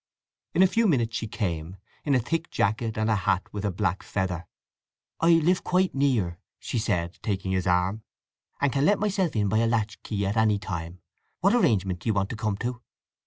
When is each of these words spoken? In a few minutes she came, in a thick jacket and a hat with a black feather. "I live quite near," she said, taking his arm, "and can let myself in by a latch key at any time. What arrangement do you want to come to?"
In 0.55 0.63
a 0.63 0.67
few 0.67 0.87
minutes 0.87 1.15
she 1.15 1.27
came, 1.27 1.77
in 2.05 2.15
a 2.15 2.19
thick 2.19 2.49
jacket 2.49 2.97
and 2.97 3.07
a 3.07 3.15
hat 3.15 3.43
with 3.53 3.63
a 3.63 3.69
black 3.71 4.01
feather. 4.01 4.47
"I 5.19 5.29
live 5.33 5.63
quite 5.63 5.93
near," 5.93 6.39
she 6.57 6.79
said, 6.79 7.19
taking 7.21 7.51
his 7.51 7.67
arm, 7.67 8.01
"and 8.59 8.71
can 8.73 8.83
let 8.83 8.97
myself 8.97 9.35
in 9.35 9.47
by 9.47 9.59
a 9.59 9.67
latch 9.67 10.01
key 10.01 10.25
at 10.25 10.37
any 10.37 10.57
time. 10.57 11.01
What 11.41 11.53
arrangement 11.53 11.99
do 11.99 12.09
you 12.09 12.15
want 12.15 12.31
to 12.31 12.35
come 12.35 12.57
to?" 12.57 12.81